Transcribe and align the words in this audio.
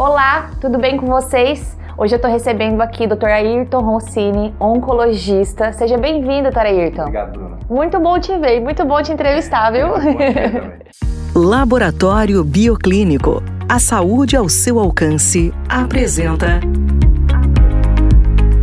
Olá, 0.00 0.52
tudo 0.58 0.78
bem 0.78 0.96
com 0.96 1.04
vocês? 1.04 1.76
Hoje 1.98 2.14
eu 2.14 2.16
estou 2.16 2.30
recebendo 2.30 2.80
aqui 2.80 3.04
o 3.04 3.08
Dr. 3.14 3.26
Ayrton 3.26 3.80
Rossini, 3.80 4.54
oncologista. 4.58 5.74
Seja 5.74 5.98
bem-vindo, 5.98 6.48
Dr. 6.48 6.60
Ayrton. 6.60 7.02
Obrigado, 7.02 7.32
Bruna. 7.32 7.58
Muito 7.68 8.00
bom 8.00 8.18
te 8.18 8.34
ver, 8.38 8.62
muito 8.62 8.82
bom 8.86 9.02
te 9.02 9.12
entrevistar, 9.12 9.70
viu? 9.70 9.88
Laboratório 11.36 12.42
Bioclínico. 12.42 13.42
A 13.68 13.78
saúde 13.78 14.38
ao 14.38 14.48
seu 14.48 14.78
alcance 14.78 15.52
apresenta. 15.68 16.60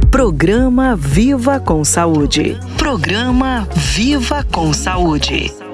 Programa 0.10 0.96
Viva 0.96 1.60
com 1.60 1.86
Saúde. 1.86 2.60
Programa 2.80 3.68
Viva 3.76 4.44
com 4.52 4.74
Saúde. 4.74 5.67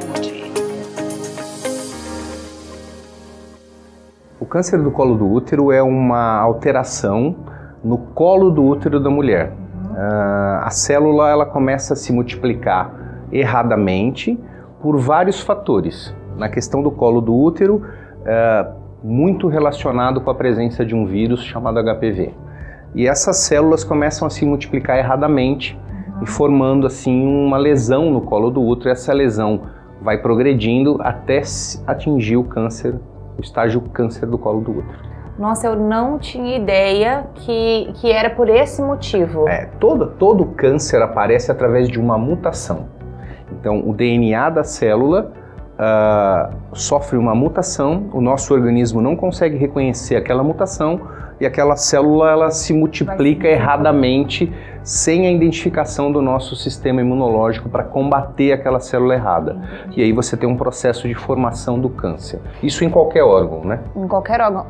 Câncer 4.53 4.79
do 4.83 4.91
colo 4.91 5.15
do 5.15 5.27
útero 5.27 5.71
é 5.71 5.81
uma 5.81 6.37
alteração 6.37 7.35
no 7.83 7.97
colo 7.97 8.51
do 8.51 8.63
útero 8.63 8.99
da 8.99 9.09
mulher. 9.09 9.51
Uh, 9.51 10.61
a 10.61 10.69
célula 10.69 11.27
ela 11.31 11.43
começa 11.43 11.93
a 11.93 11.95
se 11.95 12.13
multiplicar 12.13 13.25
erradamente 13.31 14.39
por 14.79 14.99
vários 14.99 15.41
fatores. 15.41 16.15
Na 16.37 16.49
questão 16.49 16.83
do 16.83 16.91
colo 16.91 17.19
do 17.19 17.33
útero, 17.35 17.81
uh, 17.81 18.75
muito 19.03 19.47
relacionado 19.47 20.21
com 20.21 20.29
a 20.29 20.35
presença 20.35 20.85
de 20.85 20.93
um 20.93 21.07
vírus 21.07 21.43
chamado 21.43 21.79
HPV. 21.79 22.35
E 22.93 23.07
essas 23.07 23.37
células 23.37 23.83
começam 23.83 24.27
a 24.27 24.29
se 24.29 24.45
multiplicar 24.45 24.99
erradamente 24.99 25.75
e 26.21 26.27
formando 26.27 26.85
assim 26.85 27.25
uma 27.25 27.57
lesão 27.57 28.11
no 28.11 28.21
colo 28.21 28.51
do 28.51 28.61
útero. 28.61 28.91
Essa 28.91 29.13
lesão 29.13 29.61
vai 29.99 30.19
progredindo 30.19 30.99
até 31.01 31.41
atingir 31.87 32.37
o 32.37 32.43
câncer, 32.43 32.99
estágio 33.41 33.81
câncer 33.81 34.25
do 34.25 34.37
colo 34.37 34.61
do 34.61 34.71
útero. 34.79 35.13
Nossa, 35.37 35.67
eu 35.67 35.75
não 35.75 36.19
tinha 36.19 36.55
ideia 36.57 37.25
que, 37.33 37.91
que 37.95 38.11
era 38.11 38.29
por 38.29 38.47
esse 38.49 38.81
motivo. 38.81 39.47
É, 39.49 39.65
todo, 39.79 40.07
todo 40.11 40.45
câncer 40.45 41.01
aparece 41.01 41.51
através 41.51 41.89
de 41.89 41.99
uma 41.99 42.17
mutação. 42.17 42.87
Então, 43.51 43.87
o 43.87 43.93
DNA 43.93 44.49
da 44.51 44.63
célula 44.63 45.31
uh, 45.73 46.55
sofre 46.73 47.17
uma 47.17 47.33
mutação, 47.33 48.09
o 48.13 48.21
nosso 48.21 48.53
organismo 48.53 49.01
não 49.01 49.15
consegue 49.15 49.57
reconhecer 49.57 50.15
aquela 50.15 50.43
mutação 50.43 51.01
e 51.39 51.45
aquela 51.45 51.75
célula 51.75 52.31
ela 52.31 52.51
se 52.51 52.73
multiplica 52.73 53.47
erradamente 53.47 54.51
sem 54.83 55.27
a 55.27 55.31
identificação 55.31 56.11
do 56.11 56.21
nosso 56.21 56.55
sistema 56.55 57.01
imunológico 57.01 57.69
para 57.69 57.83
combater 57.83 58.51
aquela 58.51 58.79
célula 58.79 59.15
errada. 59.15 59.57
E 59.95 60.03
aí 60.03 60.11
você 60.11 60.35
tem 60.35 60.47
um 60.47 60.57
processo 60.57 61.07
de 61.07 61.15
formação 61.15 61.79
do 61.79 61.89
câncer. 61.89 62.41
Isso 62.61 62.83
em 62.83 62.89
qualquer 62.89 63.23
órgão, 63.23 63.63
né? 63.63 63.79
Em 63.95 64.07
qualquer 64.07 64.41
órgão. 64.41 64.65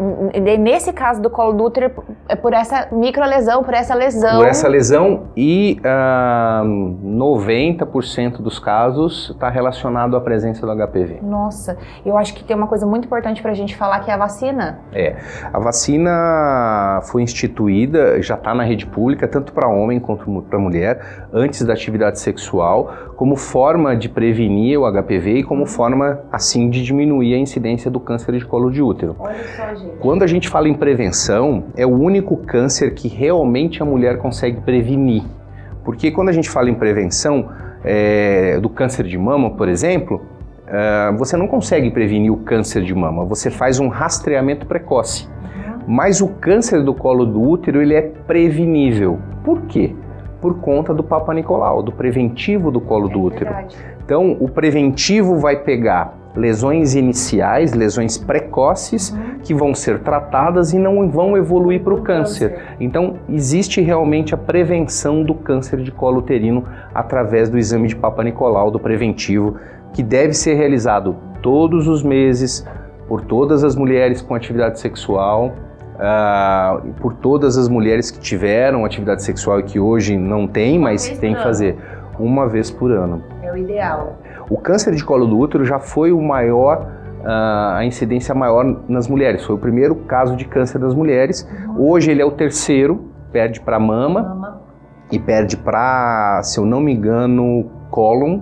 Nesse 0.59 0.93
caso 0.93 1.21
do 1.21 1.29
colo 1.29 1.53
do 1.53 1.63
útero, 1.63 1.91
é 2.29 2.35
por 2.35 2.53
essa 2.53 2.87
microlesão, 2.91 3.63
por 3.63 3.73
essa 3.73 3.95
lesão. 3.95 4.37
Por 4.37 4.47
essa 4.47 4.67
lesão 4.67 5.23
e 5.35 5.79
uh, 5.79 5.87
ah, 5.87 6.61
90% 6.63 8.37
dos 8.37 8.59
casos 8.59 9.31
está 9.31 9.49
relacionado 9.49 10.15
à 10.15 10.21
presença 10.21 10.65
do 10.65 10.87
HPV. 10.87 11.19
Nossa, 11.23 11.77
eu 12.05 12.17
acho 12.17 12.33
que 12.33 12.43
tem 12.43 12.55
uma 12.55 12.67
coisa 12.67 12.85
muito 12.85 13.05
importante 13.05 13.41
para 13.41 13.51
a 13.51 13.55
gente 13.55 13.75
falar 13.75 13.99
que 14.01 14.11
é 14.11 14.13
a 14.13 14.17
vacina. 14.17 14.79
É, 14.93 15.15
a 15.51 15.59
vacina 15.59 16.11
foi 17.03 17.21
instituída, 17.21 18.21
já 18.21 18.35
está 18.35 18.53
na 18.53 18.63
rede 18.63 18.85
pública, 18.85 19.27
tanto 19.27 19.53
para 19.53 19.67
homem 19.67 19.99
quanto 19.99 20.41
para 20.43 20.59
mulher 20.59 21.27
antes 21.31 21.63
da 21.63 21.73
atividade 21.73 22.19
sexual, 22.19 23.13
como 23.15 23.35
forma 23.35 23.95
de 23.95 24.09
prevenir 24.09 24.79
o 24.79 24.91
HPV 24.91 25.39
e 25.39 25.43
como 25.43 25.65
forma, 25.65 26.19
assim, 26.31 26.69
de 26.69 26.83
diminuir 26.83 27.35
a 27.35 27.37
incidência 27.37 27.89
do 27.89 27.99
câncer 27.99 28.37
de 28.37 28.45
colo 28.45 28.69
de 28.69 28.81
útero. 28.81 29.15
Olha 29.19 29.35
só, 29.55 29.75
gente. 29.75 29.97
Quando 29.99 30.23
a 30.23 30.27
gente 30.27 30.49
fala 30.49 30.67
em 30.67 30.73
prevenção, 30.73 31.65
é 31.75 31.85
o 31.85 31.91
único 31.91 32.37
câncer 32.37 32.93
que 32.93 33.07
realmente 33.07 33.81
a 33.81 33.85
mulher 33.85 34.17
consegue 34.17 34.61
prevenir. 34.61 35.23
Porque 35.83 36.11
quando 36.11 36.29
a 36.29 36.31
gente 36.33 36.49
fala 36.49 36.69
em 36.69 36.75
prevenção 36.75 37.49
é, 37.83 38.59
do 38.59 38.69
câncer 38.69 39.05
de 39.05 39.17
mama, 39.17 39.51
por 39.51 39.67
exemplo, 39.67 40.21
é, 40.67 41.11
você 41.17 41.35
não 41.35 41.47
consegue 41.47 41.91
prevenir 41.91 42.31
o 42.31 42.37
câncer 42.37 42.83
de 42.83 42.95
mama, 42.95 43.25
você 43.25 43.51
faz 43.51 43.79
um 43.79 43.87
rastreamento 43.89 44.65
precoce. 44.65 45.27
Mas 45.87 46.21
o 46.21 46.27
câncer 46.27 46.83
do 46.83 46.93
colo 46.93 47.25
do 47.25 47.41
útero 47.41 47.81
ele 47.81 47.93
é 47.93 48.01
prevenível. 48.01 49.19
Por 49.43 49.61
quê? 49.63 49.95
Por 50.41 50.59
conta 50.59 50.93
do 50.93 51.03
Papa 51.03 51.33
Nicolau, 51.33 51.81
do 51.81 51.91
preventivo 51.91 52.71
do 52.71 52.81
colo 52.81 53.09
é 53.09 53.13
do 53.13 53.21
útero. 53.21 53.45
Verdade. 53.45 53.77
Então, 54.05 54.37
o 54.39 54.49
preventivo 54.49 55.37
vai 55.37 55.57
pegar 55.57 56.13
lesões 56.35 56.95
iniciais, 56.95 57.73
lesões 57.73 58.17
precoces, 58.17 59.11
uhum. 59.11 59.39
que 59.43 59.53
vão 59.53 59.73
ser 59.73 59.99
tratadas 59.99 60.73
e 60.73 60.79
não 60.79 61.09
vão 61.09 61.37
evoluir 61.37 61.81
para 61.81 61.93
o 61.93 62.01
câncer. 62.01 62.51
câncer. 62.51 62.75
Então, 62.79 63.15
existe 63.29 63.81
realmente 63.81 64.33
a 64.33 64.37
prevenção 64.37 65.23
do 65.23 65.33
câncer 65.33 65.81
de 65.81 65.91
colo 65.91 66.19
uterino 66.19 66.65
através 66.93 67.49
do 67.49 67.57
exame 67.57 67.87
de 67.87 67.95
Papa 67.95 68.23
Nicolau, 68.23 68.71
do 68.71 68.79
preventivo, 68.79 69.57
que 69.93 70.01
deve 70.01 70.33
ser 70.33 70.55
realizado 70.55 71.15
todos 71.41 71.87
os 71.87 72.03
meses 72.03 72.65
por 73.07 73.21
todas 73.21 73.63
as 73.63 73.75
mulheres 73.75 74.21
com 74.21 74.33
atividade 74.33 74.79
sexual 74.79 75.53
uh, 75.95 76.93
por 77.01 77.13
todas 77.13 77.57
as 77.57 77.67
mulheres 77.67 78.11
que 78.11 78.19
tiveram 78.19 78.85
atividade 78.85 79.23
sexual 79.23 79.59
e 79.59 79.63
que 79.63 79.79
hoje 79.79 80.17
não 80.17 80.47
têm, 80.47 80.79
mas 80.79 81.07
tem 81.19 81.35
que 81.35 81.43
fazer 81.43 81.77
uma 82.19 82.47
vez 82.47 82.69
por 82.69 82.91
ano. 82.91 83.23
É 83.41 83.51
o 83.51 83.57
ideal. 83.57 84.17
O 84.49 84.57
câncer 84.57 84.93
de 84.93 85.03
colo 85.03 85.25
do 85.25 85.37
útero 85.37 85.65
já 85.65 85.79
foi 85.79 86.11
o 86.11 86.21
maior 86.21 87.03
Uh, 87.23 87.77
a 87.77 87.85
incidência 87.85 88.35
maior 88.35 88.65
nas 88.85 89.07
mulheres. 89.07 89.45
Foi 89.45 89.55
o 89.55 89.57
primeiro 89.57 89.95
caso 89.95 90.35
de 90.35 90.43
câncer 90.43 90.77
das 90.77 90.93
mulheres. 90.93 91.49
Uhum. 91.69 91.91
Hoje 91.91 92.11
ele 92.11 92.21
é 92.21 92.25
o 92.25 92.31
terceiro, 92.31 93.13
perde 93.31 93.61
para 93.61 93.79
mama, 93.79 94.21
mama, 94.21 94.61
e 95.09 95.17
perde 95.17 95.55
para, 95.55 96.41
se 96.43 96.59
eu 96.59 96.65
não 96.65 96.81
me 96.81 96.93
engano, 96.93 97.71
cólon, 97.89 98.41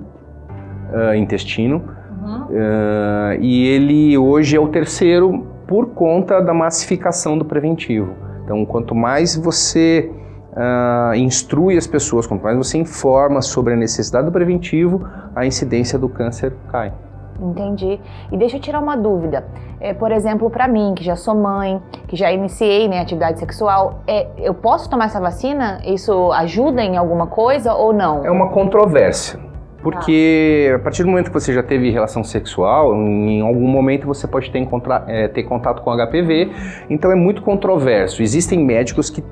uh, 0.92 1.14
intestino. 1.14 1.84
Uhum. 2.24 2.46
Uh, 2.46 3.34
e 3.40 3.68
ele 3.68 4.18
hoje 4.18 4.58
é 4.58 4.60
o 4.60 4.68
terceiro 4.68 5.51
por 5.72 5.92
conta 5.92 6.42
da 6.42 6.54
massificação 6.54 7.38
do 7.38 7.46
preventivo. 7.46 8.14
Então, 8.44 8.66
quanto 8.66 8.94
mais 8.94 9.38
você 9.38 10.12
uh, 10.52 11.16
instrui 11.16 11.78
as 11.78 11.88
pessoas, 11.88 12.28
quanto 12.28 12.44
mais 12.44 12.58
você 12.58 12.78
informa 12.78 13.42
sobre 13.42 13.74
a 13.74 13.78
necessidade 13.78 14.26
do 14.26 14.34
preventivo, 14.34 15.08
a 15.34 15.46
incidência 15.46 15.98
do 15.98 16.10
câncer 16.10 16.54
cai. 16.70 16.92
Entendi. 17.40 18.02
E 18.30 18.36
deixa 18.36 18.58
eu 18.58 18.62
tirar 18.62 18.82
uma 18.82 18.98
dúvida. 18.98 19.46
É, 19.80 19.94
por 19.94 20.12
exemplo, 20.12 20.50
para 20.50 20.68
mim, 20.68 20.94
que 20.94 21.06
já 21.06 21.16
sou 21.16 21.36
mãe, 21.36 21.82
que 22.06 22.18
já 22.18 22.30
iniciei 22.34 22.90
né, 22.90 23.00
atividade 23.00 23.40
sexual, 23.40 24.02
é, 24.06 24.28
eu 24.40 24.54
posso 24.54 24.90
tomar 24.90 25.06
essa 25.06 25.22
vacina? 25.22 25.80
Isso 25.86 26.34
ajuda 26.34 26.82
em 26.84 26.98
alguma 26.98 27.28
coisa 27.28 27.74
ou 27.74 27.94
não? 27.94 28.26
É 28.26 28.30
uma 28.30 28.50
controvérsia. 28.50 29.40
Porque 29.82 30.72
a 30.76 30.80
partir 30.80 31.04
do 31.04 31.10
momento 31.10 31.28
que 31.28 31.34
você 31.34 31.54
já 31.54 31.64
teve 31.64 31.90
relação 31.90 32.24
sexual, 32.24 32.94
em 32.96 33.42
algum 33.42 33.68
momento 33.68 34.06
você 34.06 34.28
pode 34.28 34.52
ter, 34.52 34.68
é, 35.08 35.28
ter 35.28 35.44
contato 35.44 35.82
com 35.82 35.92
HPV, 35.92 36.52
então 36.90 37.12
é 37.12 37.16
muito 37.16 37.42
controverso. 37.42 38.22
Existem 38.22 38.64
médicos 38.64 39.10
que, 39.10 39.24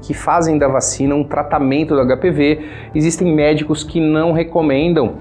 que 0.00 0.14
fazem 0.14 0.56
da 0.58 0.66
vacina 0.66 1.14
um 1.14 1.24
tratamento 1.24 1.94
do 1.94 2.16
HPV, 2.16 2.64
existem 2.94 3.34
médicos 3.34 3.84
que 3.84 4.00
não 4.00 4.32
recomendam 4.32 5.16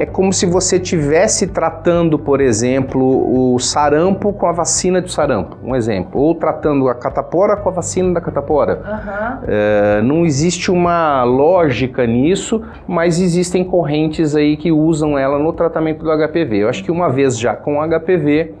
é 0.00 0.06
como 0.06 0.32
se 0.32 0.46
você 0.46 0.76
estivesse 0.76 1.46
tratando, 1.48 2.18
por 2.18 2.40
exemplo, 2.40 3.52
o 3.52 3.58
sarampo 3.58 4.32
com 4.32 4.46
a 4.46 4.52
vacina 4.52 4.98
do 4.98 5.10
sarampo, 5.10 5.58
um 5.62 5.76
exemplo, 5.76 6.18
ou 6.18 6.34
tratando 6.34 6.88
a 6.88 6.94
catapora 6.94 7.54
com 7.54 7.68
a 7.68 7.72
vacina 7.72 8.14
da 8.14 8.18
catapora. 8.18 8.76
Uhum. 8.76 9.44
É, 9.46 10.00
não 10.00 10.24
existe 10.24 10.70
uma 10.70 11.22
lógica 11.22 12.06
nisso, 12.06 12.62
mas 12.88 13.20
existem 13.20 13.62
correntes 13.62 14.34
aí 14.34 14.56
que 14.56 14.72
usam 14.72 15.18
ela 15.18 15.38
no 15.38 15.52
tratamento 15.52 16.02
do 16.02 16.10
HPV. 16.10 16.62
Eu 16.62 16.70
acho 16.70 16.82
que 16.82 16.90
uma 16.90 17.10
vez 17.10 17.38
já 17.38 17.54
com 17.54 17.76
HPV, 17.86 18.54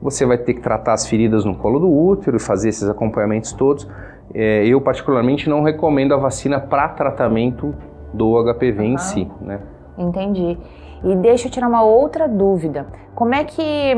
você 0.00 0.24
vai 0.24 0.38
ter 0.38 0.54
que 0.54 0.60
tratar 0.60 0.92
as 0.92 1.08
feridas 1.08 1.44
no 1.44 1.56
colo 1.56 1.80
do 1.80 1.92
útero 1.92 2.36
e 2.36 2.40
fazer 2.40 2.68
esses 2.68 2.88
acompanhamentos 2.88 3.52
todos. 3.52 3.88
É, 4.32 4.64
eu 4.64 4.80
particularmente 4.80 5.50
não 5.50 5.64
recomendo 5.64 6.14
a 6.14 6.18
vacina 6.18 6.60
para 6.60 6.86
tratamento 6.90 7.74
do 8.12 8.40
HPV 8.44 8.78
uhum. 8.78 8.84
em 8.92 8.98
si, 8.98 9.28
né? 9.40 9.58
Entendi. 9.98 10.56
E 11.04 11.14
deixa 11.16 11.48
eu 11.48 11.52
tirar 11.52 11.68
uma 11.68 11.82
outra 11.82 12.26
dúvida. 12.26 12.86
Como 13.14 13.34
é 13.34 13.44
que 13.44 13.94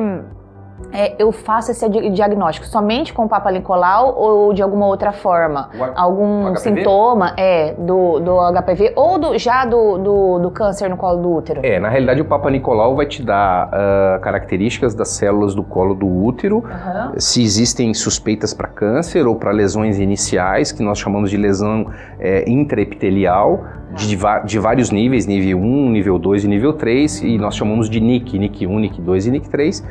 é, 0.92 1.14
eu 1.18 1.32
faço 1.32 1.70
esse 1.70 1.88
diagnóstico 2.10 2.66
somente 2.66 3.12
com 3.12 3.24
o 3.24 3.28
Papa 3.28 3.50
Nicolau 3.50 4.14
ou 4.16 4.52
de 4.52 4.62
alguma 4.62 4.86
outra 4.86 5.12
forma? 5.12 5.70
O, 5.74 5.84
Algum 5.94 6.52
o 6.52 6.56
sintoma 6.56 7.34
é, 7.36 7.74
do, 7.74 8.20
do 8.20 8.36
HPV 8.52 8.92
ou 8.94 9.18
do, 9.18 9.38
já 9.38 9.64
do, 9.64 9.98
do, 9.98 10.38
do, 10.38 10.50
câncer 10.50 10.88
no 10.88 10.96
colo 10.96 11.20
do 11.20 11.32
útero? 11.34 11.60
É, 11.64 11.78
na 11.78 11.88
realidade 11.88 12.20
o 12.20 12.24
Papa 12.24 12.50
Nicolau 12.50 12.94
vai 12.94 13.06
te 13.06 13.22
dar 13.22 13.68
uh, 13.68 14.20
características 14.20 14.94
das 14.94 15.08
células 15.08 15.54
do 15.54 15.62
colo 15.62 15.94
do 15.94 16.06
útero, 16.06 16.58
uhum. 16.58 17.12
se 17.18 17.42
existem 17.42 17.92
suspeitas 17.92 18.54
para 18.54 18.68
câncer 18.68 19.26
ou 19.26 19.36
para 19.36 19.50
lesões 19.50 19.98
iniciais, 19.98 20.72
que 20.72 20.82
nós 20.82 20.98
chamamos 20.98 21.30
de 21.30 21.36
lesão 21.36 21.90
é, 22.18 22.48
intraepitelial, 22.48 23.64
de, 23.92 24.16
de, 24.44 24.58
vários 24.58 24.90
níveis, 24.90 25.26
nível 25.26 25.58
1, 25.58 25.90
nível 25.90 26.18
2 26.18 26.44
e 26.44 26.48
nível 26.48 26.72
3, 26.72 27.22
e 27.22 27.38
nós 27.38 27.56
chamamos 27.56 27.88
de 27.88 28.00
NIC, 28.00 28.38
NIC 28.38 28.66
1, 28.66 28.78
NIC 28.78 29.00
2 29.00 29.26
e 29.26 29.30
NIC 29.30 29.48
3. 29.48 29.84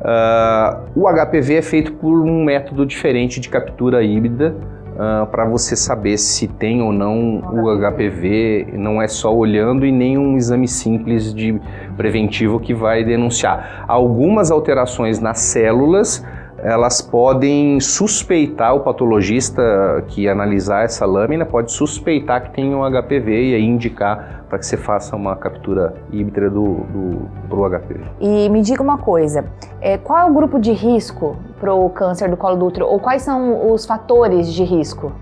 Uh, 0.00 0.80
o 0.94 1.08
HPV 1.08 1.54
é 1.54 1.62
feito 1.62 1.92
por 1.92 2.20
um 2.20 2.44
método 2.44 2.86
diferente 2.86 3.40
de 3.40 3.48
captura 3.48 4.02
híbrida 4.02 4.54
uh, 4.94 5.26
para 5.26 5.44
você 5.44 5.74
saber 5.74 6.16
se 6.18 6.46
tem 6.46 6.82
ou 6.82 6.92
não 6.92 7.38
o 7.38 7.76
HPV. 7.78 8.68
Não 8.74 9.02
é 9.02 9.08
só 9.08 9.34
olhando 9.34 9.84
e 9.84 9.90
nem 9.90 10.16
um 10.16 10.36
exame 10.36 10.68
simples 10.68 11.34
de 11.34 11.60
preventivo 11.96 12.60
que 12.60 12.72
vai 12.72 13.04
denunciar. 13.04 13.84
Algumas 13.88 14.50
alterações 14.50 15.18
nas 15.18 15.40
células 15.40 16.24
elas 16.62 17.00
podem 17.00 17.78
suspeitar, 17.80 18.74
o 18.74 18.80
patologista 18.80 20.04
que 20.08 20.28
analisar 20.28 20.84
essa 20.84 21.06
lâmina 21.06 21.46
pode 21.46 21.72
suspeitar 21.72 22.42
que 22.42 22.50
tem 22.50 22.74
um 22.74 22.82
HPV 22.82 23.50
e 23.50 23.54
aí 23.54 23.64
indicar 23.64 24.44
para 24.48 24.58
que 24.58 24.66
você 24.66 24.76
faça 24.76 25.14
uma 25.14 25.36
captura 25.36 25.94
híbrida 26.10 26.50
do, 26.50 26.74
do, 26.74 27.28
do 27.48 27.78
HPV. 27.78 28.00
E 28.20 28.48
me 28.48 28.62
diga 28.62 28.82
uma 28.82 28.98
coisa, 28.98 29.44
é, 29.80 29.98
qual 29.98 30.18
é 30.18 30.24
o 30.24 30.34
grupo 30.34 30.58
de 30.58 30.72
risco 30.72 31.36
para 31.60 31.72
o 31.72 31.88
câncer 31.90 32.28
do 32.30 32.36
colo 32.36 32.56
do 32.56 32.66
útero 32.66 32.86
ou 32.86 32.98
quais 32.98 33.22
são 33.22 33.70
os 33.72 33.84
fatores 33.84 34.52
de 34.52 34.64
risco? 34.64 35.12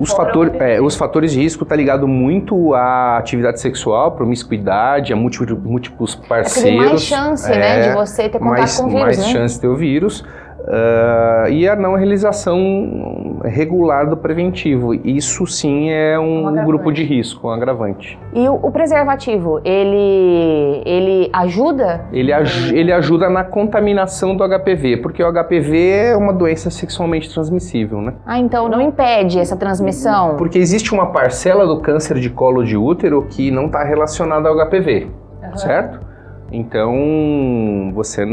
Os, 0.00 0.12
fator, 0.12 0.54
é, 0.54 0.80
os 0.80 0.94
fatores 0.94 1.32
de 1.32 1.40
risco 1.40 1.64
tá 1.64 1.74
ligado 1.74 2.06
muito 2.06 2.72
à 2.72 3.18
atividade 3.18 3.60
sexual, 3.60 4.12
promiscuidade, 4.12 5.12
a 5.12 5.16
múltiplos, 5.16 5.58
múltiplos 5.58 6.14
parceiros. 6.14 6.66
É, 6.66 6.70
tem 6.70 6.76
mais 6.76 7.02
chance, 7.02 7.52
é, 7.52 7.58
né, 7.58 7.88
de 7.88 7.94
você 7.96 8.28
ter 8.28 8.38
contato 8.38 8.58
mais, 8.58 8.76
com 8.78 8.86
o 8.86 8.88
vírus, 8.88 9.02
mais 9.02 9.18
né? 9.18 9.24
chance 9.24 9.54
de 9.56 9.60
ter 9.60 9.66
o 9.66 9.76
vírus. 9.76 10.24
Uh, 10.68 11.48
e 11.48 11.66
a 11.66 11.74
não 11.74 11.94
realização 11.94 13.40
regular 13.42 14.06
do 14.06 14.18
preventivo. 14.18 14.92
Isso 14.92 15.46
sim 15.46 15.88
é 15.90 16.18
um, 16.18 16.46
um 16.46 16.64
grupo 16.66 16.92
de 16.92 17.02
risco, 17.02 17.48
um 17.48 17.50
agravante. 17.50 18.18
E 18.34 18.46
o, 18.46 18.54
o, 18.54 18.70
preservativo, 18.70 19.60
ele, 19.64 20.82
ele 20.84 21.30
ajuda? 21.32 22.04
Ele, 22.12 22.34
aj 22.34 22.74
ele 22.74 22.92
ajuda 22.92 23.30
na 23.30 23.44
contaminação 23.44 24.36
do 24.36 24.44
HPV, 24.46 24.98
porque 24.98 25.22
o 25.22 25.32
HPV 25.32 25.90
é 25.90 26.16
uma 26.16 26.34
doença 26.34 26.68
sexualmente 26.68 27.32
transmissível, 27.32 28.02
né? 28.02 28.12
Ah, 28.26 28.38
então 28.38 28.68
não 28.68 28.82
impede 28.82 29.38
essa 29.38 29.56
transmissão? 29.56 30.36
Porque 30.36 30.58
existe 30.58 30.92
uma 30.92 31.06
parcela 31.06 31.66
do 31.66 31.80
câncer 31.80 32.18
de 32.18 32.28
colo 32.28 32.62
de 32.62 32.76
útero 32.76 33.26
que 33.30 33.50
não 33.50 33.66
está 33.66 33.82
relacionada 33.82 34.50
ao 34.50 34.66
HPV, 34.66 35.06
uhum. 35.42 35.56
certo? 35.56 36.07
Então, 36.50 37.92
você 37.94 38.24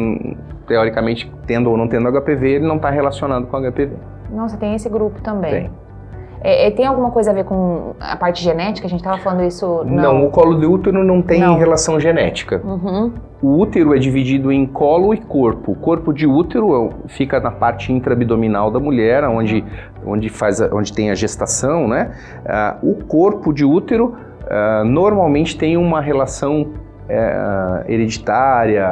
teoricamente, 0.68 1.32
tendo 1.46 1.70
ou 1.70 1.78
não 1.78 1.88
tendo 1.88 2.12
HPV, 2.12 2.56
ele 2.56 2.68
não 2.68 2.78
está 2.78 2.90
relacionado 2.90 3.48
com 3.48 3.58
HPV. 3.60 3.92
Nossa, 4.32 4.58
tem 4.58 4.76
esse 4.76 4.90
grupo 4.90 5.22
também. 5.22 5.52
Tem. 5.52 5.72
É, 6.42 6.68
é, 6.68 6.72
tem 6.72 6.86
alguma 6.86 7.10
coisa 7.10 7.32
a 7.32 7.34
ver 7.34 7.44
com 7.44 7.96
a 8.00 8.16
parte 8.16 8.44
genética? 8.44 8.86
A 8.86 8.90
gente 8.90 9.00
estava 9.00 9.18
falando 9.18 9.44
isso. 9.44 9.84
Não. 9.84 10.04
não, 10.04 10.26
o 10.28 10.30
colo 10.30 10.54
do 10.54 10.72
útero 10.72 11.04
não 11.04 11.20
tem 11.20 11.42
não. 11.42 11.58
relação 11.58 12.00
genética. 12.00 12.62
Uhum. 12.64 13.14
O 13.42 13.58
útero 13.58 13.96
é 13.96 13.98
dividido 13.98 14.52
em 14.52 14.64
colo 14.68 15.12
e 15.12 15.18
corpo. 15.18 15.72
O 15.72 15.76
corpo 15.76 16.14
de 16.14 16.28
útero 16.28 16.92
fica 17.08 17.40
na 17.40 17.50
parte 17.50 17.92
intraabdominal 17.92 18.70
da 18.70 18.80
mulher, 18.80 19.24
onde, 19.24 19.66
onde, 20.06 20.30
faz 20.30 20.62
a, 20.62 20.70
onde 20.72 20.94
tem 20.94 21.10
a 21.10 21.16
gestação, 21.16 21.88
né? 21.88 22.12
Uh, 22.82 22.92
o 22.92 23.04
corpo 23.06 23.52
de 23.52 23.66
útero 23.66 24.14
uh, 24.44 24.86
normalmente 24.86 25.58
tem 25.58 25.78
uma 25.78 26.00
relação 26.00 26.74
uh, 27.10 27.90
hereditária, 27.90 28.86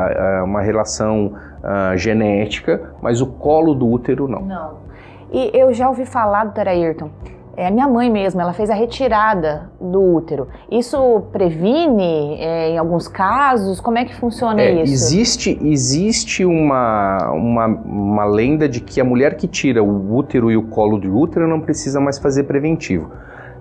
uma 0.44 0.62
relação 0.62 1.34
uh, 1.64 1.98
genética, 1.98 2.94
mas 3.02 3.22
o 3.22 3.28
colo 3.28 3.74
do 3.74 3.88
útero 3.88 4.28
não. 4.28 4.42
Não. 4.42 4.84
E 5.32 5.50
eu 5.54 5.74
já 5.74 5.90
ouvi 5.90 6.06
falar, 6.06 6.44
doutora 6.44 6.72
Ayrton, 6.72 7.10
é, 7.56 7.68
a 7.68 7.72
minha 7.72 7.88
mãe 7.88 8.10
mesmo, 8.10 8.42
ela 8.42 8.52
fez 8.52 8.70
a 8.70 8.74
retirada 8.74 9.70
do 9.80 10.02
útero. 10.16 10.48
Isso 10.72 11.24
previne 11.32 12.36
é, 12.40 12.70
em 12.70 12.78
alguns 12.80 13.08
casos? 13.08 13.80
Como 13.80 13.98
é 13.98 14.06
que 14.06 14.16
funciona 14.16 14.60
é, 14.60 14.82
isso? 14.82 14.92
Existe, 14.92 15.60
existe 15.62 16.44
uma, 16.44 17.32
uma, 17.32 17.66
uma 17.68 18.26
lenda 18.26 18.68
de 18.68 18.80
que 18.80 19.00
a 19.00 19.04
mulher 19.04 19.36
que 19.36 19.48
tira 19.48 19.84
o 19.84 20.16
útero 20.16 20.52
e 20.52 20.58
o 20.58 20.64
colo 20.64 20.98
do 20.98 21.16
útero 21.16 21.48
não 21.48 21.62
precisa 21.62 22.00
mais 22.00 22.18
fazer 22.18 22.44
preventivo. 22.44 23.12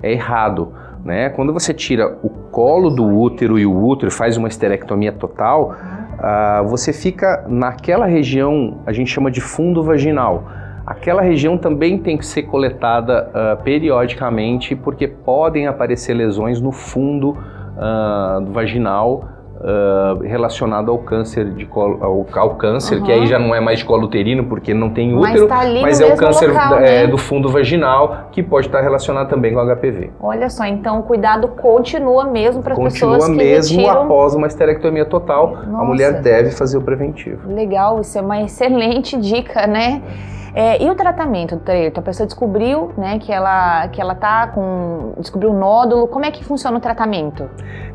É 0.03 0.13
errado. 0.13 0.73
Né? 1.05 1.31
Quando 1.31 1.53
você 1.53 1.75
tira 1.75 2.17
o 2.23 2.29
colo 2.29 2.89
do 2.91 3.05
útero 3.05 3.59
e 3.59 3.67
o 3.67 3.85
útero 3.85 4.11
faz 4.11 4.37
uma 4.37 4.49
esterectomia 4.49 5.13
total, 5.13 5.75
uh, 5.75 6.69
você 6.69 6.93
fica 6.93 7.45
naquela 7.49 8.07
região, 8.07 8.79
a 8.87 8.93
gente 8.93 9.11
chama 9.11 9.31
de 9.31 9.41
fundo 9.41 9.83
vaginal. 9.83 10.45
Aquela 10.87 11.23
região 11.23 11.59
também 11.59 11.99
tem 11.99 12.17
que 12.17 12.27
ser 12.27 12.43
coletada 12.45 13.31
uh, 13.31 13.63
periodicamente, 13.63 14.77
porque 14.77 15.09
podem 15.09 15.67
aparecer 15.67 16.15
lesões 16.15 16.61
no 16.61 16.71
fundo 16.71 17.31
uh, 17.31 18.53
vaginal 18.53 19.29
Uh, 19.63 20.19
relacionado 20.25 20.91
ao 20.91 20.99
câncer 20.99 21.51
de 21.51 21.65
colo, 21.67 22.03
ao, 22.03 22.27
ao 22.35 22.57
câncer, 22.57 22.99
uhum. 22.99 23.05
que 23.05 23.13
aí 23.13 23.27
já 23.29 23.39
não 23.39 23.55
é 23.55 23.61
mais 23.61 23.79
de 23.79 23.85
colo 23.85 24.07
uterino 24.07 24.45
porque 24.47 24.75
não 24.75 24.91
tem 24.91 25.15
útero, 25.17 25.49
mas, 25.49 25.49
tá 25.49 25.81
mas 25.81 26.01
é 26.01 26.13
o 26.13 26.17
câncer 26.17 26.49
local, 26.49 26.79
é, 26.79 26.81
né? 26.81 27.07
do 27.07 27.17
fundo 27.17 27.49
vaginal 27.49 28.27
que 28.33 28.43
pode 28.43 28.67
estar 28.67 28.81
relacionado 28.81 29.29
também 29.29 29.55
com 29.55 29.61
HPV. 29.61 30.11
Olha 30.21 30.51
só, 30.51 30.65
então 30.65 30.99
o 30.99 31.03
cuidado 31.05 31.47
continua 31.47 32.25
mesmo 32.25 32.61
para 32.61 32.73
as 32.73 32.79
pessoas 32.79 33.25
que 33.25 33.31
Continua 33.31 33.45
mesmo 33.45 33.77
retiram... 33.79 34.03
após 34.03 34.35
uma 34.35 34.49
esterectomia 34.49 35.05
total, 35.05 35.57
Nossa. 35.65 35.83
a 35.83 35.85
mulher 35.85 36.21
deve 36.21 36.51
fazer 36.51 36.79
o 36.79 36.83
preventivo. 36.83 37.49
Legal, 37.49 38.01
isso 38.01 38.19
é 38.19 38.21
uma 38.21 38.43
excelente 38.43 39.17
dica, 39.17 39.67
né? 39.69 40.03
É, 40.19 40.42
e 40.85 40.91
o 40.91 40.95
tratamento, 40.95 41.57
doutor 41.57 41.73
Ayrton? 41.73 42.01
A 42.01 42.05
pessoa 42.05 42.27
descobriu 42.27 42.93
né, 42.97 43.19
que 43.19 43.33
ela 43.33 43.89
que 43.89 44.01
ela 44.01 44.15
tá 44.15 44.49
com. 44.49 45.15
descobriu 45.19 45.51
um 45.51 45.59
nódulo. 45.59 46.07
Como 46.07 46.25
é 46.25 46.31
que 46.31 46.45
funciona 46.45 46.77
o 46.77 46.81
tratamento? 46.81 47.49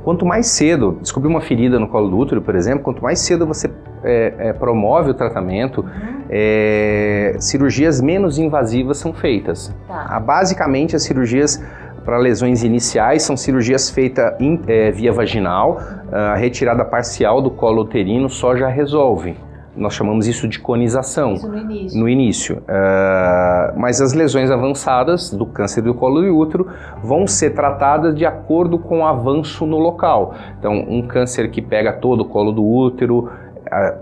Quanto 0.04 0.26
mais 0.26 0.48
cedo, 0.48 0.98
descobrir 1.02 1.30
uma 1.30 1.42
ferida 1.42 1.80
no 1.80 1.88
colo 1.88 2.10
do 2.10 2.18
útero, 2.18 2.42
por 2.42 2.56
exemplo, 2.56 2.84
quanto 2.84 3.04
mais 3.04 3.20
cedo 3.20 3.46
você 3.46 3.70
é, 4.04 4.34
é, 4.40 4.54
promove 4.54 5.12
o 5.12 5.14
tratamento, 5.14 5.82
uhum. 5.82 6.18
É, 6.30 7.36
cirurgias 7.40 8.02
menos 8.02 8.38
invasivas 8.40 8.98
são 8.98 9.14
feitas. 9.14 9.74
Tá. 9.88 10.08
Ah, 10.10 10.20
basicamente, 10.20 10.96
as 10.96 11.04
cirurgias 11.04 11.64
para 12.04 12.18
lesões 12.18 12.64
iniciais 12.64 13.24
são 13.24 13.38
cirurgias 13.38 13.90
feitas 13.90 14.34
é, 14.68 14.92
via 14.92 15.12
vaginal, 15.12 15.80
a 16.12 16.36
retirada 16.36 16.86
parcial 16.86 17.42
do 17.42 17.52
colo 17.52 17.82
uterino 17.82 18.30
só 18.30 18.56
já 18.56 18.70
resolve 18.70 19.36
nós 19.78 19.94
chamamos 19.94 20.28
isso 20.28 20.48
de 20.48 20.60
conização. 20.60 21.34
Isso 21.34 21.48
no 21.48 21.58
início. 21.58 22.00
No 22.00 22.10
início. 22.10 22.58
Uh, 22.58 23.80
mas 23.80 24.02
as 24.02 24.14
lesões 24.14 24.50
avançadas 24.50 25.32
do 25.32 25.46
câncer 25.46 25.82
do 25.82 25.94
colo 25.94 26.22
do 26.22 26.36
útero 26.36 26.68
vão 27.02 27.28
ser 27.28 27.52
tratadas 27.52 28.16
de 28.16 28.26
acordo 28.26 28.80
com 28.80 29.00
o 29.00 29.06
avanço 29.06 29.66
no 29.66 29.78
local. 29.78 30.34
Então, 30.60 30.74
um 30.74 31.02
câncer 31.02 31.50
que 31.52 31.62
pega 31.62 31.94
todo 31.94 32.22
o 32.22 32.26
colo 32.26 32.52
do 32.52 32.66
útero, 32.66 33.30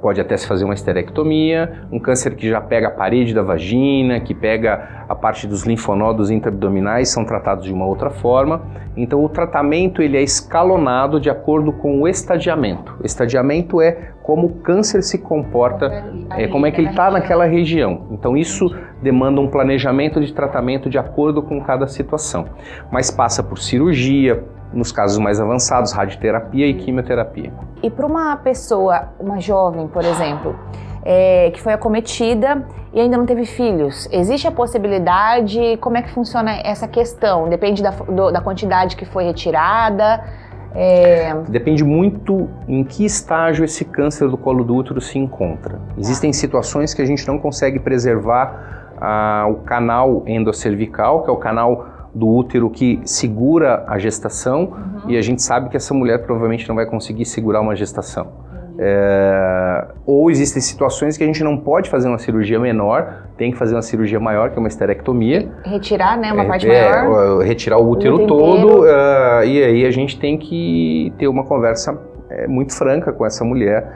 pode 0.01 0.21
até 0.21 0.37
se 0.37 0.47
fazer 0.47 0.63
uma 0.65 0.73
esterectomia, 0.73 1.85
um 1.91 1.99
câncer 1.99 2.35
que 2.35 2.49
já 2.49 2.61
pega 2.61 2.87
a 2.87 2.91
parede 2.91 3.33
da 3.33 3.41
vagina, 3.41 4.19
que 4.19 4.33
pega 4.33 5.05
a 5.07 5.15
parte 5.15 5.47
dos 5.47 5.63
linfonodos 5.63 6.29
intraabdominais, 6.29 7.09
são 7.09 7.25
tratados 7.25 7.65
de 7.65 7.73
uma 7.73 7.85
outra 7.85 8.09
forma. 8.09 8.61
Então 8.95 9.23
o 9.23 9.29
tratamento 9.29 10.01
ele 10.01 10.17
é 10.17 10.23
escalonado 10.23 11.19
de 11.19 11.29
acordo 11.29 11.71
com 11.73 12.01
o 12.01 12.07
estadiamento. 12.07 12.95
O 13.01 13.05
estadiamento 13.05 13.81
é 13.81 14.11
como 14.25 14.47
o 14.47 14.49
câncer 14.55 15.03
se 15.03 15.19
comporta, 15.19 16.03
é, 16.31 16.47
como 16.47 16.65
é 16.65 16.71
que 16.71 16.81
ele 16.81 16.89
está 16.89 17.11
naquela 17.11 17.45
região. 17.45 18.07
Então 18.09 18.35
isso 18.35 18.75
demanda 18.99 19.39
um 19.39 19.47
planejamento 19.47 20.19
de 20.19 20.33
tratamento 20.33 20.89
de 20.89 20.97
acordo 20.97 21.43
com 21.43 21.61
cada 21.61 21.87
situação. 21.87 22.45
Mas 22.91 23.11
passa 23.11 23.43
por 23.43 23.59
cirurgia, 23.59 24.43
nos 24.73 24.91
casos 24.91 25.19
mais 25.19 25.39
avançados, 25.39 25.91
radioterapia 25.91 26.65
e 26.65 26.73
quimioterapia. 26.73 27.53
E 27.83 27.89
para 27.89 28.07
uma 28.07 28.35
pessoa, 28.37 29.09
uma 29.19 29.39
jovem, 29.39 29.87
por 29.87 30.03
exemplo, 30.03 30.55
é, 31.03 31.51
que 31.51 31.61
foi 31.61 31.73
acometida 31.73 32.65
e 32.91 32.99
ainda 32.99 33.17
não 33.17 33.27
teve 33.27 33.45
filhos, 33.45 34.09
existe 34.11 34.47
a 34.47 34.51
possibilidade? 34.51 35.77
Como 35.77 35.97
é 35.97 36.01
que 36.01 36.09
funciona 36.09 36.51
essa 36.63 36.87
questão? 36.87 37.47
Depende 37.47 37.83
da, 37.83 37.91
do, 37.91 38.31
da 38.31 38.41
quantidade 38.41 38.95
que 38.95 39.05
foi 39.05 39.23
retirada? 39.23 40.23
É... 40.75 41.33
Depende 41.47 41.83
muito 41.83 42.49
em 42.67 42.83
que 42.83 43.05
estágio 43.05 43.63
esse 43.63 43.85
câncer 43.85 44.27
do 44.27 44.37
colo 44.37 44.63
do 44.63 44.75
útero 44.75 44.99
se 44.99 45.17
encontra. 45.17 45.79
Existem 45.97 46.33
situações 46.33 46.93
que 46.93 47.01
a 47.01 47.05
gente 47.05 47.25
não 47.27 47.39
consegue 47.39 47.79
preservar 47.79 48.93
ah, 48.99 49.45
o 49.49 49.55
canal 49.55 50.23
endocervical, 50.27 51.23
que 51.23 51.29
é 51.29 51.33
o 51.33 51.37
canal 51.37 51.87
do 52.13 52.27
útero 52.27 52.69
que 52.69 53.01
segura 53.03 53.83
a 53.87 53.99
gestação 53.99 54.61
uhum. 55.03 55.09
e 55.09 55.17
a 55.17 55.21
gente 55.21 55.43
sabe 55.43 55.69
que 55.69 55.75
essa 55.75 55.93
mulher 55.93 56.19
provavelmente 56.19 56.67
não 56.67 56.75
vai 56.75 56.85
conseguir 56.85 57.25
segurar 57.25 57.59
uma 57.59 57.75
gestação. 57.75 58.44
É, 58.77 59.87
ou 60.05 60.29
existem 60.29 60.61
situações 60.61 61.17
que 61.17 61.23
a 61.23 61.27
gente 61.27 61.43
não 61.43 61.57
pode 61.57 61.89
fazer 61.89 62.09
uma 62.09 62.17
cirurgia 62.17 62.59
menor, 62.59 63.27
tem 63.37 63.51
que 63.51 63.57
fazer 63.57 63.75
uma 63.75 63.81
cirurgia 63.81 64.19
maior, 64.19 64.49
que 64.49 64.57
é 64.57 64.59
uma 64.59 64.67
esterectomia. 64.67 65.49
Retirar, 65.63 66.17
né, 66.17 66.33
uma 66.33 66.43
é, 66.43 66.47
parte 66.47 66.69
é, 66.69 66.91
maior. 66.91 67.39
Retirar 67.43 67.77
o 67.77 67.89
útero, 67.89 68.23
o 68.23 68.27
todo, 68.27 68.81
uh, 68.81 69.43
e 69.45 69.63
aí 69.63 69.85
a 69.85 69.91
gente 69.91 70.19
tem 70.19 70.37
que 70.37 71.13
ter 71.17 71.27
uma 71.27 71.43
conversa 71.45 71.97
é, 72.29 72.47
muito 72.47 72.73
franca 72.73 73.13
com 73.13 73.25
essa 73.25 73.45
mulher. 73.45 73.87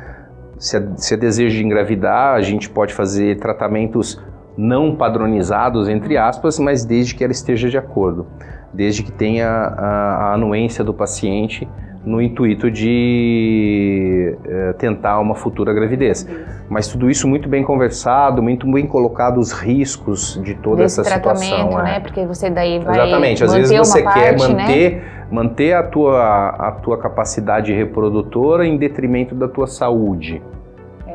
Se 0.58 0.78
é, 0.78 0.84
se 0.96 1.14
é 1.14 1.18
desejo 1.18 1.58
de 1.58 1.66
engravidar, 1.66 2.36
a 2.36 2.42
gente 2.42 2.70
pode 2.70 2.94
fazer 2.94 3.38
tratamentos 3.38 4.22
não 4.58 4.96
padronizados, 4.96 5.88
entre 5.88 6.18
aspas, 6.18 6.60
mas 6.60 6.84
desde 6.84 7.16
que 7.16 7.24
ela 7.24 7.32
esteja 7.32 7.70
de 7.70 7.78
acordo, 7.78 8.28
desde 8.74 9.04
que 9.04 9.12
tenha 9.12 9.48
a, 9.48 10.16
a 10.30 10.34
anuência 10.34 10.84
do 10.84 10.94
paciente 10.94 11.68
no 12.10 12.20
intuito 12.20 12.72
de 12.72 14.36
uh, 14.46 14.74
tentar 14.80 15.20
uma 15.20 15.36
futura 15.36 15.72
gravidez. 15.74 16.28
Mas 16.68 16.88
tudo 16.88 17.10
isso 17.10 17.28
muito 17.28 17.48
bem 17.48 17.64
conversado, 17.64 18.42
muito 18.42 18.70
bem 18.70 18.88
colocado 18.88 19.38
os 19.38 19.52
riscos 19.52 20.42
de 20.44 20.56
toda 20.56 20.84
Desse 20.84 21.02
essa 21.02 21.16
situação. 21.16 21.78
né? 21.78 21.98
É. 21.98 22.00
Porque 22.00 22.26
você 22.26 22.50
daí 22.50 22.80
vai 22.80 22.96
Exatamente. 22.96 23.44
Às 23.44 23.54
vezes 23.54 23.78
você 23.78 24.02
quer 24.02 24.36
parte, 24.36 24.52
manter, 24.52 24.96
né? 24.96 25.02
manter 25.32 25.74
a, 25.74 25.84
tua, 25.84 26.50
a 26.50 26.72
tua 26.72 26.98
capacidade 26.98 27.72
reprodutora 27.72 28.66
em 28.66 28.76
detrimento 28.76 29.36
da 29.36 29.48
tua 29.48 29.68
saúde. 29.68 30.42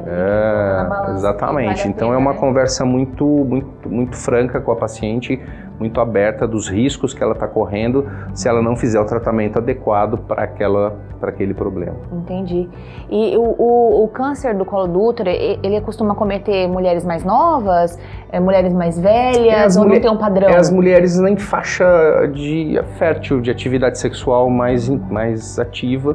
É, 0.06 1.11
exatamente. 1.12 1.78
Vale 1.78 1.88
então 1.88 2.08
pena, 2.08 2.14
é 2.14 2.18
uma 2.18 2.32
né? 2.32 2.38
conversa 2.38 2.84
muito, 2.84 3.25
muito, 3.26 3.88
muito 3.88 4.16
franca 4.16 4.61
com 4.61 4.73
a 4.73 4.76
paciente, 4.76 5.40
muito 5.78 6.00
aberta 6.00 6.46
dos 6.46 6.68
riscos 6.68 7.14
que 7.14 7.23
ela 7.23 7.32
está 7.32 7.49
correndo 7.49 8.08
se 8.32 8.49
ela 8.49 8.62
não 8.62 8.76
fizer 8.76 9.00
o 9.00 9.04
tratamento 9.04 9.58
adequado 9.58 10.18
para 10.18 10.44
aquela 10.44 10.96
para 11.18 11.30
aquele 11.30 11.54
problema. 11.54 11.96
Entendi. 12.12 12.68
E 13.11 13.34
o, 13.37 13.40
o, 13.40 14.04
o, 14.04 14.08
câncer 14.08 14.54
do 14.54 14.64
colo 14.64 14.87
do 14.87 15.02
útero, 15.02 15.30
ele 15.30 15.80
costuma 15.80 16.14
cometer 16.14 16.68
mulheres 16.68 17.02
mais 17.02 17.25
novas, 17.25 17.99
é, 18.30 18.38
mulheres 18.38 18.75
mais 18.75 18.99
velhas, 18.99 19.75
é 19.75 19.80
ou 19.80 19.87
mulher, 19.87 19.96
não 19.96 20.02
tem 20.02 20.11
um 20.11 20.18
padrão? 20.18 20.49
É 20.50 20.56
as 20.56 20.70
mulheres 20.70 21.18
em 21.18 21.37
faixa 21.38 21.87
de 22.30 22.78
fértil, 22.99 23.40
de 23.40 23.50
atividade 23.50 23.99
sexual 23.99 24.50
mais, 24.50 24.87
mais 24.88 25.58
ativa 25.58 26.14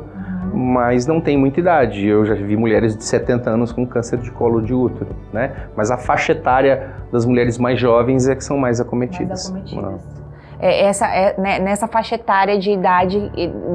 mas 0.59 1.07
não 1.07 1.21
tem 1.21 1.37
muita 1.37 1.59
idade. 1.59 2.05
Eu 2.05 2.25
já 2.25 2.35
vi 2.35 2.57
mulheres 2.57 2.95
de 2.95 3.03
70 3.03 3.49
anos 3.49 3.71
com 3.71 3.87
câncer 3.87 4.17
de 4.17 4.29
colo 4.29 4.61
de 4.61 4.73
útero, 4.73 5.15
né? 5.31 5.53
Mas 5.75 5.89
a 5.89 5.97
faixa 5.97 6.33
etária 6.33 6.91
das 7.11 7.25
mulheres 7.25 7.57
mais 7.57 7.79
jovens 7.79 8.27
é 8.27 8.35
que 8.35 8.43
são 8.43 8.57
mais 8.57 8.81
acometidas. 8.81 9.49
Mais 9.49 9.71
acometidas. 9.71 10.19
É, 10.59 10.85
essa, 10.85 11.07
é, 11.07 11.39
né, 11.39 11.59
nessa 11.59 11.87
faixa 11.87 12.15
etária 12.15 12.59
de 12.59 12.71
idade 12.71 13.31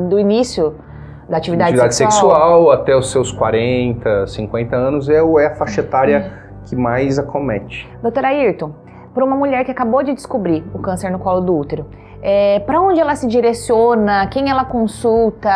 do 0.08 0.18
início 0.18 0.74
da 1.28 1.38
atividade, 1.38 1.70
atividade 1.70 1.94
sexual. 1.94 2.30
sexual 2.30 2.70
até 2.70 2.94
os 2.94 3.10
seus 3.10 3.32
40, 3.32 4.26
50 4.26 4.76
anos 4.76 5.08
é, 5.08 5.16
é 5.16 5.46
a 5.46 5.54
faixa 5.54 5.80
etária 5.80 6.44
que 6.66 6.76
mais 6.76 7.18
acomete. 7.18 7.88
Doutora 8.02 8.28
Ayrton, 8.28 8.74
para 9.14 9.24
uma 9.24 9.36
mulher 9.36 9.64
que 9.64 9.70
acabou 9.70 10.02
de 10.02 10.12
descobrir 10.12 10.64
o 10.74 10.78
câncer 10.80 11.10
no 11.10 11.18
colo 11.20 11.40
do 11.40 11.56
útero, 11.56 11.86
é, 12.26 12.58
para 12.60 12.80
onde 12.80 12.98
ela 12.98 13.14
se 13.14 13.26
direciona, 13.26 14.26
quem 14.28 14.48
ela 14.48 14.64
consulta, 14.64 15.50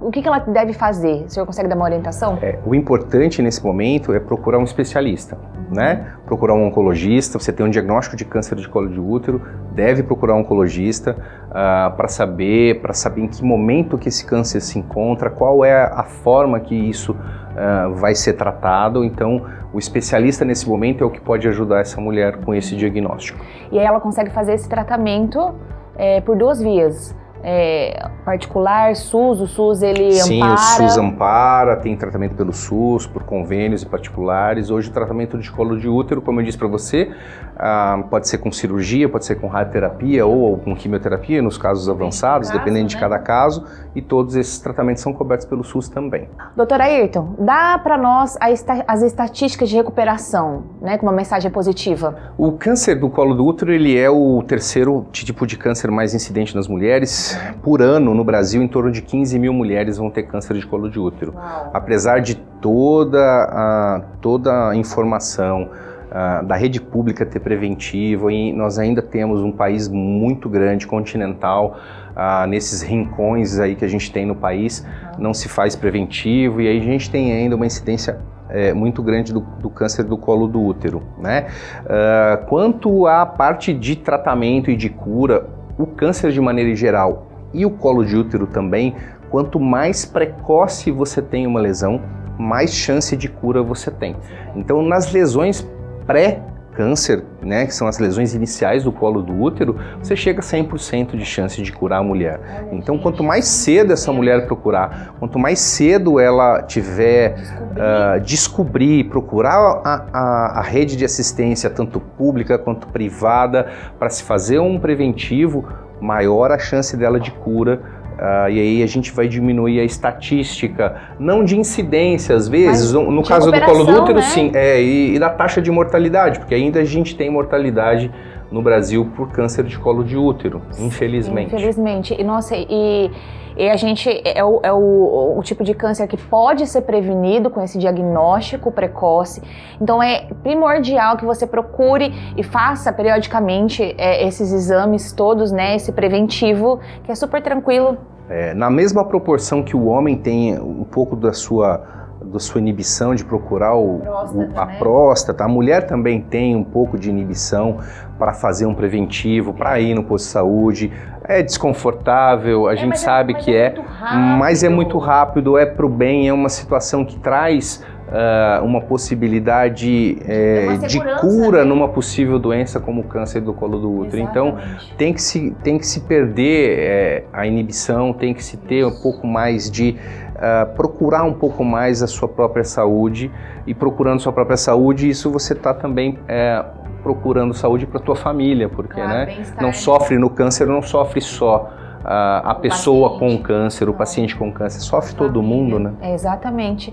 o 0.00 0.08
que, 0.08 0.22
que 0.22 0.28
ela 0.28 0.38
deve 0.38 0.72
fazer? 0.72 1.24
O 1.24 1.28
senhor 1.28 1.44
consegue 1.44 1.68
dar 1.68 1.74
uma 1.74 1.84
orientação? 1.84 2.38
É, 2.40 2.60
o 2.64 2.76
importante 2.76 3.42
nesse 3.42 3.64
momento 3.64 4.14
é 4.14 4.20
procurar 4.20 4.58
um 4.58 4.62
especialista, 4.62 5.36
né? 5.68 6.12
Procurar 6.24 6.54
um 6.54 6.64
oncologista. 6.64 7.40
Você 7.40 7.52
tem 7.52 7.66
um 7.66 7.68
diagnóstico 7.68 8.14
de 8.14 8.24
câncer 8.24 8.54
de 8.54 8.68
colo 8.68 8.88
de 8.88 9.00
útero, 9.00 9.42
deve 9.72 10.04
procurar 10.04 10.36
um 10.36 10.42
oncologista 10.42 11.16
uh, 11.50 11.96
para 11.96 12.06
saber, 12.06 12.80
para 12.80 12.92
saber 12.92 13.22
em 13.22 13.28
que 13.28 13.44
momento 13.44 13.98
que 13.98 14.08
esse 14.08 14.24
câncer 14.24 14.60
se 14.60 14.78
encontra, 14.78 15.28
qual 15.28 15.64
é 15.64 15.74
a 15.74 16.04
forma 16.04 16.60
que 16.60 16.76
isso 16.76 17.16
uh, 17.56 17.94
vai 17.94 18.14
ser 18.14 18.34
tratado. 18.34 19.02
Então, 19.04 19.46
o 19.72 19.78
especialista 19.78 20.44
nesse 20.44 20.68
momento 20.68 21.02
é 21.02 21.06
o 21.06 21.10
que 21.10 21.20
pode 21.20 21.48
ajudar 21.48 21.80
essa 21.80 22.00
mulher 22.00 22.36
com 22.38 22.54
esse 22.54 22.76
diagnóstico. 22.76 23.44
E 23.72 23.78
aí 23.78 23.84
ela 23.84 24.00
consegue 24.00 24.30
fazer 24.30 24.54
esse 24.54 24.68
tratamento 24.68 25.54
é, 25.96 26.20
por 26.20 26.36
duas 26.36 26.60
vias. 26.60 27.16
É, 27.42 28.08
particular, 28.24 28.96
SUS, 28.96 29.40
o 29.40 29.46
SUS 29.46 29.82
ele 29.82 30.12
Sim, 30.12 30.42
ampara. 30.42 30.56
Sim, 30.56 30.84
o 30.84 30.88
SUS 30.88 30.98
ampara, 30.98 31.76
tem 31.76 31.96
tratamento 31.96 32.34
pelo 32.34 32.52
SUS, 32.52 33.06
por 33.06 33.22
convênios 33.22 33.82
e 33.82 33.86
particulares. 33.86 34.70
Hoje 34.70 34.90
o 34.90 34.92
tratamento 34.92 35.38
de 35.38 35.50
colo 35.50 35.78
de 35.78 35.88
útero, 35.88 36.20
como 36.20 36.40
eu 36.40 36.44
disse 36.44 36.58
para 36.58 36.68
você, 36.68 37.12
ah, 37.56 38.04
pode 38.10 38.28
ser 38.28 38.38
com 38.38 38.50
cirurgia, 38.50 39.08
pode 39.08 39.24
ser 39.24 39.36
com 39.36 39.46
radioterapia 39.46 40.26
ou 40.26 40.58
com 40.58 40.74
quimioterapia, 40.74 41.40
nos 41.40 41.56
casos 41.56 41.88
avançados, 41.88 42.48
caso, 42.48 42.58
dependendo 42.58 42.84
né? 42.84 42.88
de 42.88 42.96
cada 42.96 43.18
caso, 43.18 43.64
e 43.94 44.02
todos 44.02 44.34
esses 44.34 44.58
tratamentos 44.58 45.02
são 45.02 45.12
cobertos 45.12 45.46
pelo 45.46 45.64
SUS 45.64 45.88
também. 45.88 46.28
Doutora 46.56 46.84
Ayrton, 46.84 47.34
dá 47.38 47.78
para 47.78 47.96
nós 47.96 48.36
as 48.40 49.02
estatísticas 49.02 49.68
de 49.68 49.76
recuperação, 49.76 50.64
né, 50.80 50.98
com 50.98 51.06
uma 51.06 51.12
mensagem 51.12 51.50
positiva? 51.50 52.32
O 52.36 52.52
câncer 52.52 52.96
do 52.96 53.08
colo 53.08 53.34
do 53.34 53.44
útero, 53.44 53.72
ele 53.72 53.96
é 53.96 54.10
o 54.10 54.42
terceiro 54.42 55.06
tipo 55.12 55.46
de 55.46 55.56
câncer 55.56 55.90
mais 55.90 56.14
incidente 56.14 56.54
nas 56.54 56.68
mulheres, 56.68 57.35
por 57.62 57.82
ano 57.82 58.14
no 58.14 58.24
Brasil, 58.24 58.62
em 58.62 58.68
torno 58.68 58.90
de 58.90 59.02
15 59.02 59.38
mil 59.38 59.52
mulheres 59.52 59.98
vão 59.98 60.10
ter 60.10 60.24
câncer 60.24 60.56
de 60.56 60.66
colo 60.66 60.88
de 60.88 60.98
útero. 60.98 61.34
Uau. 61.34 61.70
Apesar 61.72 62.20
de 62.20 62.36
toda 62.60 63.20
a, 63.20 64.02
toda 64.20 64.70
a 64.70 64.76
informação 64.76 65.68
uh, 66.10 66.44
da 66.44 66.56
rede 66.56 66.80
pública 66.80 67.24
ter 67.24 67.40
preventivo, 67.40 68.30
e 68.30 68.52
nós 68.52 68.78
ainda 68.78 69.02
temos 69.02 69.42
um 69.42 69.52
país 69.52 69.88
muito 69.88 70.48
grande, 70.48 70.86
continental, 70.86 71.78
uh, 72.16 72.46
nesses 72.46 72.82
rincões 72.82 73.58
aí 73.58 73.74
que 73.74 73.84
a 73.84 73.88
gente 73.88 74.10
tem 74.12 74.26
no 74.26 74.34
país, 74.34 74.86
não 75.18 75.34
se 75.34 75.48
faz 75.48 75.76
preventivo, 75.76 76.60
e 76.60 76.68
aí 76.68 76.78
a 76.78 76.82
gente 76.82 77.10
tem 77.10 77.32
ainda 77.32 77.56
uma 77.56 77.66
incidência 77.66 78.18
é, 78.48 78.72
muito 78.72 79.02
grande 79.02 79.32
do, 79.32 79.40
do, 79.40 79.68
câncer 79.68 80.04
do 80.04 80.16
colo 80.16 80.46
do 80.46 80.62
útero. 80.62 81.02
Né? 81.18 81.46
Uh, 81.82 82.46
quanto 82.46 83.06
à 83.06 83.26
parte 83.26 83.72
de 83.72 83.96
tratamento 83.96 84.70
e 84.70 84.76
de 84.76 84.88
cura, 84.88 85.46
o 85.78 85.86
câncer 85.86 86.32
de 86.32 86.40
maneira 86.40 86.74
geral 86.74 87.26
e 87.52 87.64
o 87.64 87.70
colo 87.70 88.04
de 88.04 88.16
útero 88.16 88.46
também, 88.46 88.94
quanto 89.30 89.58
mais 89.60 90.04
precoce 90.04 90.90
você 90.90 91.20
tem 91.22 91.46
uma 91.46 91.60
lesão, 91.60 92.00
mais 92.38 92.72
chance 92.74 93.16
de 93.16 93.28
cura 93.28 93.62
você 93.62 93.90
tem. 93.90 94.16
Então, 94.54 94.82
nas 94.82 95.12
lesões 95.12 95.66
pré 96.06 96.42
câncer, 96.76 97.24
né, 97.42 97.64
que 97.64 97.74
são 97.74 97.88
as 97.88 97.98
lesões 97.98 98.34
iniciais 98.34 98.84
do 98.84 98.92
colo 98.92 99.22
do 99.22 99.32
útero, 99.32 99.76
você 99.98 100.14
chega 100.14 100.40
a 100.40 100.42
100% 100.42 101.16
de 101.16 101.24
chance 101.24 101.62
de 101.62 101.72
curar 101.72 102.00
a 102.00 102.02
mulher. 102.02 102.68
Então, 102.70 102.98
quanto 102.98 103.24
mais 103.24 103.46
cedo 103.46 103.92
essa 103.94 104.12
mulher 104.12 104.46
procurar, 104.46 105.14
quanto 105.18 105.38
mais 105.38 105.58
cedo 105.58 106.20
ela 106.20 106.62
tiver 106.62 107.34
descobrir, 107.34 108.16
uh, 108.16 108.20
descobrir 108.20 109.04
procurar 109.04 109.80
a, 109.84 110.06
a, 110.12 110.60
a, 110.60 110.62
rede 110.62 110.96
de 110.96 111.04
assistência, 111.04 111.70
tanto 111.70 111.98
pública 111.98 112.58
quanto 112.58 112.88
privada, 112.88 113.66
para 113.98 114.10
se 114.10 114.22
fazer 114.22 114.58
um 114.58 114.78
preventivo, 114.78 115.66
maior 116.00 116.52
a 116.52 116.58
chance 116.58 116.94
dela 116.96 117.18
de 117.18 117.30
cura 117.30 117.80
Uh, 118.16 118.48
e 118.48 118.60
aí 118.60 118.82
a 118.82 118.86
gente 118.86 119.12
vai 119.12 119.28
diminuir 119.28 119.78
a 119.78 119.84
estatística, 119.84 120.96
não 121.18 121.44
de 121.44 121.58
incidência 121.58 122.34
às 122.34 122.48
vezes, 122.48 122.92
Mas 122.92 123.04
no 123.10 123.22
caso 123.22 123.52
do 123.52 123.60
colo 123.60 123.84
do 123.84 123.92
útero, 123.92 124.18
né? 124.18 124.22
sim, 124.22 124.50
é, 124.54 124.80
e, 124.80 125.14
e, 125.14 125.18
da 125.18 125.28
taxa 125.28 125.60
de 125.60 125.70
mortalidade, 125.70 126.38
porque 126.38 126.54
ainda 126.54 126.80
a 126.80 126.84
gente 126.84 127.14
tem 127.14 127.28
mortalidade 127.28 128.10
no 128.50 128.62
Brasil 128.62 129.10
por 129.16 129.30
câncer 129.30 129.64
de 129.64 129.78
colo 129.78 130.04
de 130.04 130.16
útero, 130.16 130.62
infelizmente. 130.78 131.54
Infelizmente. 131.54 132.16
E 132.18 132.24
nossa, 132.24 132.54
e 132.56 133.10
e 133.56 133.70
a 133.70 133.76
gente 133.76 134.10
é, 134.22 134.44
o, 134.44 134.60
é 134.62 134.70
o, 134.70 135.38
o, 135.38 135.42
tipo 135.42 135.64
de 135.64 135.72
câncer 135.72 136.06
que 136.06 136.16
pode 136.16 136.66
ser 136.66 136.82
prevenido 136.82 137.48
com 137.48 137.62
esse 137.62 137.78
diagnóstico 137.78 138.70
precoce. 138.70 139.42
Então 139.80 140.02
é 140.02 140.26
primordial 140.42 141.16
que 141.16 141.24
você 141.24 141.46
procure 141.46 142.12
e 142.36 142.42
faça 142.42 142.92
periodicamente 142.92 143.82
é, 143.96 144.26
esses 144.26 144.52
exames 144.52 145.10
todos, 145.10 145.50
né? 145.52 145.74
Esse 145.74 145.90
preventivo, 145.90 146.80
que 147.04 147.10
é 147.10 147.14
super 147.14 147.40
tranquilo. 147.40 147.96
É, 148.28 148.52
na 148.52 148.68
mesma 148.68 149.04
proporção 149.04 149.62
que 149.62 149.74
o 149.74 149.86
homem 149.86 150.18
tem 150.18 150.58
um 150.58 150.84
pouco 150.84 151.16
da 151.16 151.32
sua 151.32 152.05
da 152.26 152.38
sua 152.38 152.60
inibição 152.60 153.14
de 153.14 153.24
procurar 153.24 153.74
o, 153.74 154.00
próstata, 154.00 154.38
o, 154.38 154.60
a 154.60 154.66
né? 154.66 154.76
próstata. 154.78 155.44
A 155.44 155.48
mulher 155.48 155.86
também 155.86 156.20
tem 156.20 156.54
um 156.56 156.64
pouco 156.64 156.98
de 156.98 157.08
inibição 157.08 157.78
para 158.18 158.32
fazer 158.32 158.66
um 158.66 158.74
preventivo, 158.74 159.52
para 159.52 159.78
ir 159.80 159.94
no 159.94 160.02
posto 160.02 160.26
de 160.26 160.32
saúde. 160.32 160.92
É 161.24 161.42
desconfortável, 161.42 162.66
a 162.66 162.74
é, 162.74 162.76
gente 162.76 162.98
sabe 162.98 163.32
é, 163.32 163.36
que 163.36 163.54
é, 163.54 163.66
é 163.66 164.16
mas 164.38 164.62
é 164.62 164.68
muito 164.68 164.98
rápido, 164.98 165.58
é 165.58 165.66
para 165.66 165.84
o 165.84 165.88
bem, 165.88 166.28
é 166.28 166.32
uma 166.32 166.48
situação 166.48 167.04
que 167.04 167.18
traz 167.18 167.84
uh, 168.06 168.64
uma 168.64 168.80
possibilidade 168.80 170.18
é, 170.26 170.76
de 170.86 171.00
cura 171.20 171.58
né? 171.58 171.64
numa 171.64 171.88
possível 171.88 172.38
doença 172.38 172.80
como 172.80 173.02
o 173.02 173.04
câncer 173.04 173.40
do 173.40 173.52
colo 173.52 173.78
do 173.78 173.92
útero. 173.92 174.22
Então, 174.22 174.48
Exatamente. 174.48 174.84
Então 174.84 174.96
tem 174.96 175.12
que 175.12 175.22
se, 175.22 175.56
tem 175.62 175.78
que 175.78 175.86
se 175.86 176.00
perder 176.00 176.78
é, 176.78 177.24
a 177.32 177.46
inibição, 177.46 178.12
tem 178.12 178.34
que 178.34 178.42
se 178.42 178.56
ter 178.56 178.84
um 178.84 179.00
pouco 179.00 179.26
mais 179.26 179.70
de 179.70 179.96
uh, 180.36 180.74
procurar 180.74 181.24
um 181.24 181.32
pouco 181.32 181.64
mais 181.64 182.02
a 182.02 182.06
sua 182.06 182.28
própria 182.28 182.64
saúde 182.64 183.30
e 183.66 183.74
procurando 183.74 184.20
sua 184.20 184.32
própria 184.32 184.56
saúde, 184.56 185.08
isso 185.08 185.30
você 185.30 185.52
está 185.52 185.74
também 185.74 186.18
é, 186.28 186.64
procurando 187.02 187.54
saúde 187.54 187.86
para 187.86 188.00
tua 188.00 188.16
família, 188.16 188.68
porque 188.68 188.94
claro, 188.94 189.10
né, 189.10 189.44
não 189.60 189.72
sofre 189.72 190.18
no 190.18 190.30
câncer, 190.30 190.66
não 190.66 190.82
sofre 190.82 191.20
só 191.20 191.70
a, 192.04 192.50
a 192.50 192.54
pessoa 192.54 193.10
paciente. 193.10 193.36
com 193.36 193.42
câncer, 193.42 193.88
o 193.88 193.94
paciente 193.94 194.36
com 194.36 194.52
câncer, 194.52 194.80
sofre 194.80 195.14
todo 195.14 195.42
mundo, 195.42 195.78
né? 195.78 195.92
É, 196.00 196.14
exatamente. 196.14 196.92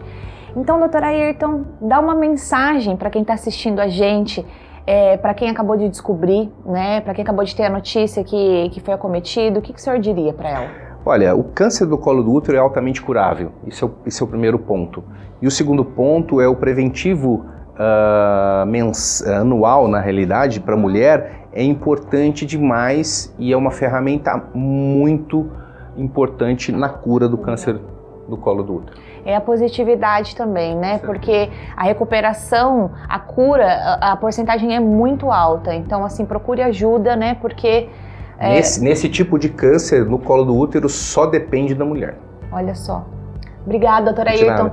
Então, 0.56 0.80
doutora 0.80 1.08
Ayrton, 1.08 1.64
dá 1.82 2.00
uma 2.00 2.14
mensagem 2.14 2.96
para 2.96 3.10
quem 3.10 3.24
está 3.24 3.34
assistindo 3.34 3.80
a 3.80 3.88
gente, 3.88 4.46
é, 4.86 5.18
para 5.18 5.34
quem 5.34 5.50
acabou 5.50 5.76
de 5.78 5.90
descobrir, 5.90 6.52
né, 6.66 7.02
para 7.02 7.14
quem 7.14 7.24
acabou 7.24 7.44
de 7.44 7.56
ter 7.56 7.66
a 7.66 7.70
notícia 7.70 8.24
que, 8.24 8.70
que 8.70 8.80
foi 8.80 8.94
acometido, 8.94 9.60
o 9.60 9.62
que, 9.62 9.74
que 9.74 9.80
o 9.80 9.82
senhor 9.82 10.00
diria 10.00 10.34
para 10.34 10.50
ela? 10.50 10.93
Olha, 11.06 11.36
o 11.36 11.44
câncer 11.44 11.86
do 11.86 11.98
colo 11.98 12.24
do 12.24 12.32
útero 12.32 12.58
é 12.58 12.60
altamente 12.60 13.02
curável, 13.02 13.52
isso 13.68 13.84
é, 13.84 13.88
o, 13.88 13.92
esse 14.06 14.22
é 14.22 14.26
o 14.26 14.28
primeiro 14.28 14.58
ponto. 14.58 15.04
E 15.42 15.48
o 15.48 15.52
segundo 15.52 15.84
ponto 15.84 16.40
é 16.40 16.48
o 16.48 16.56
preventivo 16.56 17.46
uh, 17.74 18.66
mens, 18.66 19.22
anual, 19.28 19.88
na 19.88 20.00
realidade, 20.00 20.60
para 20.60 20.76
a 20.76 20.78
mulher, 20.78 21.48
é 21.52 21.64
importante 21.64 22.46
demais 22.46 23.34
e 23.38 23.52
é 23.52 23.58
uma 23.58 23.72
ferramenta 23.72 24.42
muito 24.54 25.50
importante 25.98 26.72
na 26.72 26.90
cura 26.90 27.28
do 27.28 27.38
câncer 27.38 27.80
do 28.28 28.38
colo 28.38 28.64
do 28.64 28.76
útero. 28.78 28.98
É 29.26 29.36
a 29.36 29.42
positividade 29.42 30.36
também, 30.36 30.76
né? 30.76 30.94
Certo. 30.94 31.06
Porque 31.06 31.50
a 31.76 31.84
recuperação, 31.84 32.92
a 33.08 33.20
cura, 33.20 33.68
a, 33.68 34.14
a, 34.14 34.18
porcentagem 34.18 34.76
é 34.76 34.80
muito 34.80 35.32
alta. 35.32 35.74
Então, 35.74 36.04
assim, 36.04 36.26
procure 36.26 36.62
ajuda, 36.62 37.16
né? 37.16 37.36
Porque. 37.36 37.90
É... 38.44 38.56
Nesse, 38.56 38.84
nesse 38.84 39.08
tipo 39.08 39.40
de 39.40 39.48
câncer 39.48 40.06
no 40.06 40.20
colo 40.20 40.44
do 40.44 40.56
útero 40.56 40.90
só 40.90 41.26
depende 41.26 41.74
da 41.74 41.86
mulher. 41.86 42.16
Olha 42.52 42.76
só. 42.76 43.06
Obrigada, 43.66 44.08
doutora 44.08 44.32
Ayrton. 44.32 44.72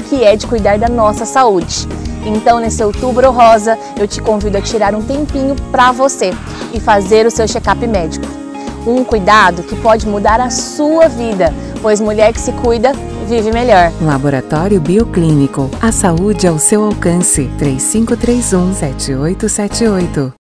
que 0.07 0.23
é 0.23 0.35
de 0.35 0.45
cuidar 0.45 0.77
da 0.77 0.87
nossa 0.87 1.25
saúde. 1.25 1.87
Então, 2.27 2.59
nesse 2.59 2.83
outubro 2.83 3.31
rosa, 3.31 3.77
eu 3.97 4.07
te 4.07 4.21
convido 4.21 4.57
a 4.57 4.61
tirar 4.61 4.93
um 4.93 5.01
tempinho 5.01 5.55
para 5.71 5.91
você 5.91 6.31
e 6.73 6.79
fazer 6.79 7.25
o 7.25 7.31
seu 7.31 7.47
check-up 7.47 7.87
médico. 7.87 8.27
Um 8.85 9.03
cuidado 9.03 9.63
que 9.63 9.75
pode 9.77 10.07
mudar 10.07 10.39
a 10.39 10.49
sua 10.49 11.07
vida, 11.07 11.53
pois 11.81 11.99
mulher 11.99 12.33
que 12.33 12.39
se 12.39 12.51
cuida 12.51 12.91
vive 13.27 13.51
melhor. 13.51 13.91
Laboratório 14.01 14.79
Bioclínico. 14.79 15.69
A 15.81 15.91
saúde 15.91 16.47
ao 16.47 16.57
seu 16.57 16.83
alcance. 16.83 17.49
3531 17.57 18.73
7878. 18.73 20.37